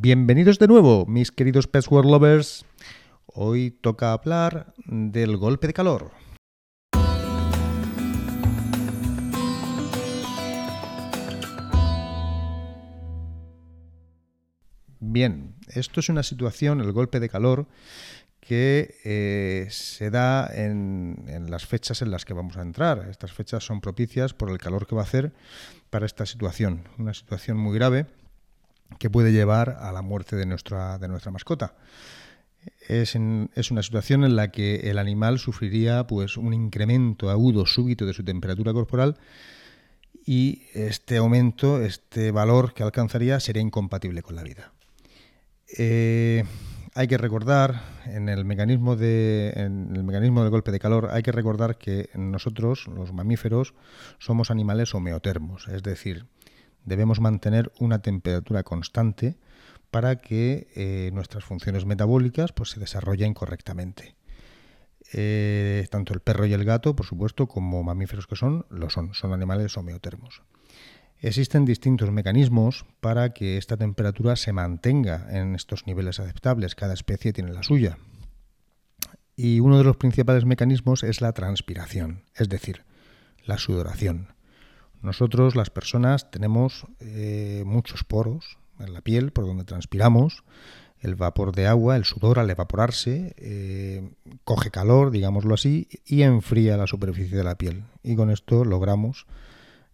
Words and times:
Bienvenidos 0.00 0.60
de 0.60 0.68
nuevo, 0.68 1.06
mis 1.06 1.32
queridos 1.32 1.66
Password 1.66 2.06
Lovers. 2.06 2.64
Hoy 3.26 3.72
toca 3.72 4.12
hablar 4.12 4.72
del 4.86 5.36
golpe 5.36 5.66
de 5.66 5.72
calor. 5.72 6.12
Bien, 15.00 15.56
esto 15.66 15.98
es 15.98 16.08
una 16.08 16.22
situación, 16.22 16.80
el 16.80 16.92
golpe 16.92 17.18
de 17.18 17.28
calor, 17.28 17.66
que 18.38 18.94
eh, 19.02 19.66
se 19.68 20.10
da 20.10 20.48
en, 20.54 21.24
en, 21.26 21.50
las 21.50 21.66
fechas 21.66 22.02
en 22.02 22.12
las 22.12 22.24
que 22.24 22.34
vamos 22.34 22.56
a 22.56 22.62
entrar. 22.62 23.08
Estas 23.10 23.32
fechas 23.32 23.64
son 23.64 23.80
propicias 23.80 24.32
por 24.32 24.48
el 24.48 24.58
calor 24.58 24.86
que 24.86 24.94
va 24.94 25.02
a 25.02 25.06
hacer 25.06 25.32
para 25.90 26.06
esta 26.06 26.24
situación. 26.24 26.84
Una 26.98 27.14
situación 27.14 27.56
muy 27.56 27.74
grave 27.74 28.06
que 28.98 29.10
puede 29.10 29.32
llevar 29.32 29.78
a 29.80 29.92
la 29.92 30.02
muerte 30.02 30.36
de 30.36 30.46
nuestra, 30.46 30.98
de 30.98 31.08
nuestra 31.08 31.30
mascota. 31.30 31.74
Es, 32.88 33.16
es, 33.54 33.70
una 33.70 33.82
situación 33.82 34.24
en 34.24 34.36
la 34.36 34.50
que 34.50 34.90
el 34.90 34.98
animal 34.98 35.38
sufriría 35.38 36.06
pues, 36.06 36.36
un 36.36 36.52
incremento 36.52 37.30
agudo 37.30 37.66
súbito 37.66 38.04
de 38.04 38.12
su 38.12 38.24
temperatura 38.24 38.72
corporal 38.72 39.16
y 40.26 40.62
este 40.74 41.16
aumento, 41.16 41.80
este 41.82 42.32
valor 42.32 42.74
que 42.74 42.82
alcanzaría 42.82 43.40
sería 43.40 43.62
incompatible 43.62 44.22
con 44.22 44.36
la 44.36 44.42
vida. 44.42 44.72
Eh, 45.78 46.44
hay 46.94 47.06
que 47.06 47.16
recordar, 47.16 47.80
en 48.06 48.28
el, 48.28 48.44
mecanismo 48.44 48.96
de, 48.96 49.52
en 49.54 49.94
el 49.94 50.02
mecanismo 50.02 50.42
del 50.42 50.50
golpe 50.50 50.72
de 50.72 50.80
calor, 50.80 51.10
hay 51.12 51.22
que 51.22 51.32
recordar 51.32 51.78
que 51.78 52.10
nosotros, 52.14 52.88
los 52.88 53.12
mamíferos, 53.12 53.74
somos 54.18 54.50
animales 54.50 54.94
homeotermos, 54.94 55.68
es 55.68 55.82
decir, 55.82 56.26
debemos 56.88 57.20
mantener 57.20 57.72
una 57.78 58.00
temperatura 58.00 58.62
constante 58.64 59.36
para 59.90 60.16
que 60.16 60.68
eh, 60.74 61.10
nuestras 61.12 61.44
funciones 61.44 61.86
metabólicas 61.86 62.52
pues, 62.52 62.70
se 62.70 62.80
desarrollen 62.80 63.34
correctamente. 63.34 64.16
Eh, 65.12 65.86
tanto 65.90 66.12
el 66.12 66.20
perro 66.20 66.44
y 66.46 66.52
el 66.52 66.64
gato, 66.64 66.94
por 66.94 67.06
supuesto, 67.06 67.46
como 67.46 67.82
mamíferos 67.82 68.26
que 68.26 68.36
son, 68.36 68.66
lo 68.68 68.90
son, 68.90 69.14
son 69.14 69.32
animales 69.32 69.76
homeotermos. 69.76 70.42
Existen 71.20 71.64
distintos 71.64 72.12
mecanismos 72.12 72.84
para 73.00 73.32
que 73.32 73.56
esta 73.56 73.76
temperatura 73.76 74.36
se 74.36 74.52
mantenga 74.52 75.26
en 75.30 75.54
estos 75.54 75.86
niveles 75.86 76.20
aceptables. 76.20 76.74
Cada 76.74 76.94
especie 76.94 77.32
tiene 77.32 77.52
la 77.52 77.62
suya. 77.62 77.98
Y 79.34 79.60
uno 79.60 79.78
de 79.78 79.84
los 79.84 79.96
principales 79.96 80.44
mecanismos 80.44 81.02
es 81.02 81.20
la 81.20 81.32
transpiración, 81.32 82.24
es 82.36 82.48
decir, 82.48 82.84
la 83.44 83.58
sudoración. 83.58 84.37
Nosotros, 85.02 85.54
las 85.54 85.70
personas, 85.70 86.30
tenemos 86.30 86.86
eh, 87.00 87.62
muchos 87.66 88.04
poros 88.04 88.58
en 88.80 88.92
la 88.92 89.00
piel 89.00 89.32
por 89.32 89.46
donde 89.46 89.64
transpiramos. 89.64 90.44
El 91.00 91.14
vapor 91.14 91.54
de 91.54 91.68
agua, 91.68 91.96
el 91.96 92.04
sudor 92.04 92.40
al 92.40 92.50
evaporarse, 92.50 93.34
eh, 93.36 94.10
coge 94.44 94.70
calor, 94.70 95.12
digámoslo 95.12 95.54
así, 95.54 95.88
y 96.04 96.22
enfría 96.22 96.76
la 96.76 96.88
superficie 96.88 97.36
de 97.36 97.44
la 97.44 97.56
piel. 97.56 97.84
Y 98.02 98.16
con 98.16 98.30
esto 98.30 98.64
logramos 98.64 99.26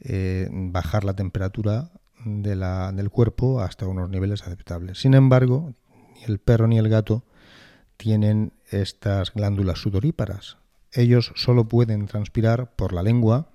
eh, 0.00 0.48
bajar 0.50 1.04
la 1.04 1.14
temperatura 1.14 1.92
del 2.24 3.10
cuerpo 3.10 3.60
hasta 3.60 3.86
unos 3.86 4.10
niveles 4.10 4.42
aceptables. 4.42 4.98
Sin 4.98 5.14
embargo, 5.14 5.74
ni 6.14 6.24
el 6.24 6.40
perro 6.40 6.66
ni 6.66 6.78
el 6.78 6.88
gato 6.88 7.24
tienen 7.96 8.52
estas 8.70 9.32
glándulas 9.32 9.78
sudoríparas. 9.78 10.58
Ellos 10.92 11.32
solo 11.36 11.68
pueden 11.68 12.06
transpirar 12.06 12.74
por 12.74 12.92
la 12.92 13.04
lengua 13.04 13.50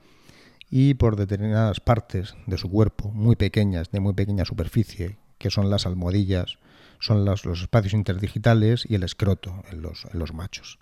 y 0.75 0.95
por 0.95 1.17
determinadas 1.17 1.79
partes 1.79 2.33
de 2.47 2.57
su 2.57 2.67
cuerpo, 2.67 3.11
muy 3.11 3.35
pequeñas, 3.35 3.91
de 3.91 3.99
muy 3.99 4.13
pequeña 4.13 4.43
superficie, 4.43 5.17
que 5.37 5.51
son 5.51 5.69
las 5.69 5.85
almohadillas, 5.85 6.57
son 6.99 7.25
los, 7.25 7.45
espacios 7.45 7.93
interdigitales 7.93 8.83
y 8.89 8.95
el 8.95 9.03
escroto 9.03 9.63
en 9.71 9.83
los, 9.83 10.05
en 10.11 10.17
los 10.17 10.33
machos. 10.33 10.79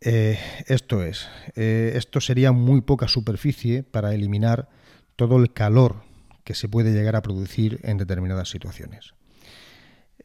Eh, 0.00 0.36
esto 0.66 1.04
es, 1.04 1.28
eh, 1.54 1.92
esto 1.94 2.20
sería 2.20 2.50
muy 2.50 2.80
poca 2.80 3.06
superficie 3.06 3.84
para 3.84 4.14
eliminar 4.14 4.68
todo 5.14 5.36
el 5.36 5.52
calor 5.52 6.02
que 6.42 6.54
se 6.54 6.68
puede 6.68 6.92
llegar 6.92 7.14
a 7.14 7.22
producir 7.22 7.78
en 7.84 7.98
determinadas 7.98 8.48
situaciones. 8.48 9.14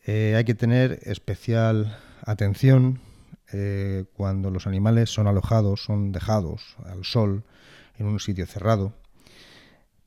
Eh, 0.04 0.34
hay 0.36 0.46
que 0.46 0.56
tener 0.56 0.98
especial 1.04 2.00
atención 2.24 3.02
cuando 4.16 4.50
los 4.50 4.68
animales 4.68 5.12
son 5.12 5.28
alojados, 5.28 5.82
son 5.86 6.12
dejados 6.12 6.76
al 6.84 7.06
sol, 7.06 7.46
en 7.98 8.08
un 8.08 8.20
sitio 8.20 8.46
cerrado, 8.46 8.94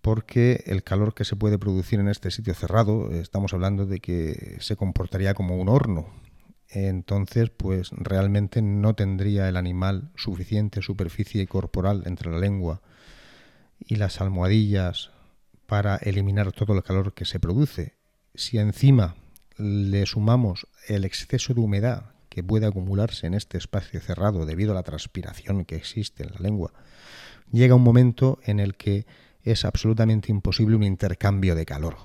porque 0.00 0.62
el 0.66 0.82
calor 0.82 1.14
que 1.14 1.24
se 1.24 1.36
puede 1.36 1.58
producir 1.58 2.00
en 2.00 2.08
este 2.08 2.30
sitio 2.30 2.54
cerrado, 2.54 3.10
estamos 3.12 3.52
hablando 3.52 3.86
de 3.86 4.00
que 4.00 4.56
se 4.60 4.76
comportaría 4.76 5.34
como 5.34 5.56
un 5.56 5.68
horno. 5.68 6.06
Entonces, 6.70 7.50
pues 7.50 7.90
realmente 7.92 8.60
no 8.62 8.94
tendría 8.94 9.48
el 9.48 9.56
animal 9.56 10.10
suficiente 10.16 10.82
superficie 10.82 11.46
corporal 11.46 12.02
entre 12.06 12.30
la 12.30 12.38
lengua 12.38 12.82
y 13.80 13.96
las 13.96 14.20
almohadillas 14.20 15.10
para 15.66 15.96
eliminar 15.96 16.52
todo 16.52 16.74
el 16.74 16.82
calor 16.82 17.14
que 17.14 17.24
se 17.24 17.40
produce. 17.40 17.94
Si 18.34 18.58
encima 18.58 19.16
le 19.56 20.06
sumamos 20.06 20.66
el 20.86 21.04
exceso 21.04 21.54
de 21.54 21.60
humedad 21.60 22.12
que 22.28 22.42
puede 22.42 22.66
acumularse 22.66 23.26
en 23.26 23.34
este 23.34 23.58
espacio 23.58 24.00
cerrado 24.00 24.46
debido 24.46 24.72
a 24.72 24.74
la 24.74 24.82
transpiración 24.82 25.64
que 25.64 25.76
existe 25.76 26.22
en 26.22 26.30
la 26.32 26.40
lengua, 26.40 26.72
llega 27.52 27.74
un 27.74 27.82
momento 27.82 28.38
en 28.44 28.60
el 28.60 28.74
que 28.76 29.06
es 29.42 29.64
absolutamente 29.64 30.30
imposible 30.30 30.76
un 30.76 30.82
intercambio 30.82 31.54
de 31.54 31.64
calor. 31.66 31.96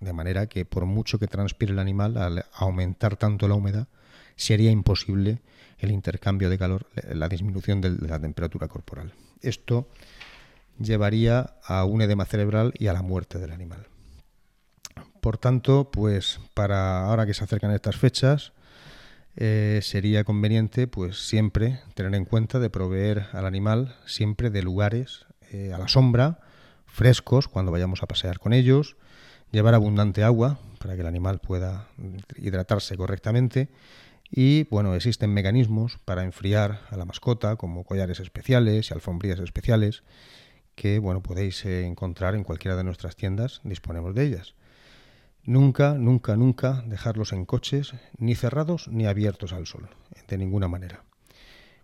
De 0.00 0.12
manera 0.12 0.46
que 0.46 0.64
por 0.64 0.86
mucho 0.86 1.18
que 1.18 1.26
transpire 1.26 1.72
el 1.72 1.78
animal, 1.78 2.16
al 2.16 2.44
aumentar 2.54 3.16
tanto 3.16 3.48
la 3.48 3.54
humedad, 3.54 3.88
sería 4.36 4.70
imposible 4.70 5.40
el 5.78 5.90
intercambio 5.90 6.50
de 6.50 6.58
calor, 6.58 6.86
la 7.12 7.28
disminución 7.28 7.80
de 7.80 7.90
la 7.90 8.18
temperatura 8.18 8.68
corporal. 8.68 9.12
Esto 9.42 9.88
llevaría 10.78 11.56
a 11.64 11.84
un 11.84 12.02
edema 12.02 12.24
cerebral 12.24 12.72
y 12.78 12.86
a 12.86 12.92
la 12.92 13.02
muerte 13.02 13.38
del 13.38 13.52
animal. 13.52 13.86
Por 15.20 15.38
tanto, 15.38 15.90
pues 15.90 16.40
para 16.54 17.06
ahora 17.06 17.26
que 17.26 17.34
se 17.34 17.44
acercan 17.44 17.72
estas 17.72 17.96
fechas, 17.96 18.52
eh, 19.36 19.80
sería 19.82 20.24
conveniente 20.24 20.86
pues 20.86 21.28
siempre 21.28 21.80
tener 21.94 22.14
en 22.14 22.24
cuenta 22.24 22.58
de 22.58 22.70
proveer 22.70 23.26
al 23.32 23.46
animal 23.46 23.96
siempre 24.06 24.50
de 24.50 24.62
lugares 24.62 25.26
eh, 25.52 25.72
a 25.74 25.78
la 25.78 25.88
sombra, 25.88 26.40
frescos 26.86 27.46
cuando 27.46 27.72
vayamos 27.72 28.02
a 28.02 28.06
pasear 28.06 28.38
con 28.38 28.52
ellos, 28.52 28.96
llevar 29.52 29.74
abundante 29.74 30.24
agua 30.24 30.58
para 30.78 30.94
que 30.94 31.02
el 31.02 31.06
animal 31.06 31.38
pueda 31.40 31.88
hidratarse 32.36 32.96
correctamente 32.96 33.68
y 34.30 34.64
bueno, 34.64 34.94
existen 34.94 35.32
mecanismos 35.32 35.98
para 36.04 36.24
enfriar 36.24 36.80
a 36.90 36.96
la 36.96 37.04
mascota 37.04 37.56
como 37.56 37.84
collares 37.84 38.20
especiales 38.20 38.90
y 38.90 38.94
alfombrillas 38.94 39.40
especiales 39.40 40.02
que 40.74 40.98
bueno, 40.98 41.22
podéis 41.22 41.64
eh, 41.64 41.86
encontrar 41.86 42.34
en 42.34 42.44
cualquiera 42.44 42.76
de 42.76 42.84
nuestras 42.84 43.16
tiendas, 43.16 43.60
disponemos 43.64 44.14
de 44.14 44.24
ellas. 44.24 44.54
Nunca, 45.46 45.94
nunca, 45.94 46.36
nunca 46.36 46.82
dejarlos 46.86 47.32
en 47.32 47.44
coches 47.46 47.94
ni 48.18 48.34
cerrados 48.34 48.88
ni 48.88 49.06
abiertos 49.06 49.52
al 49.52 49.66
sol, 49.66 49.88
de 50.26 50.38
ninguna 50.38 50.66
manera. 50.66 51.04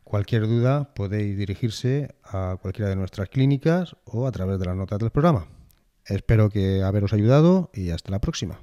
Cualquier 0.02 0.48
duda 0.48 0.94
podéis 0.94 1.38
dirigirse 1.38 2.16
a 2.24 2.56
cualquiera 2.60 2.90
de 2.90 2.96
nuestras 2.96 3.28
clínicas 3.28 3.96
o 4.04 4.26
a 4.26 4.32
través 4.32 4.58
de 4.58 4.66
las 4.66 4.76
notas 4.76 4.98
del 4.98 5.10
programa. 5.10 5.46
Espero 6.04 6.50
que 6.50 6.82
haberos 6.82 7.12
ayudado 7.12 7.70
y 7.72 7.90
hasta 7.90 8.10
la 8.10 8.20
próxima. 8.20 8.58